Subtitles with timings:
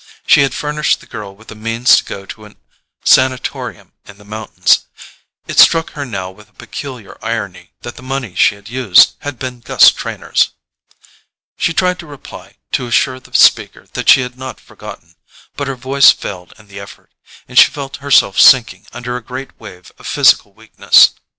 [0.25, 2.55] She had furnished the girl with the means to go to a
[3.03, 4.87] sanatorium in the mountains:
[5.47, 9.37] it struck her now with a peculiar irony that the money she had used had
[9.37, 10.53] been Gus Trenor's.
[11.55, 15.17] She tried to reply, to assure the speaker that she had not forgotten;
[15.55, 17.11] but her voice failed in the effort,
[17.47, 21.11] and she felt herself sinking under a great wave of physical weakness.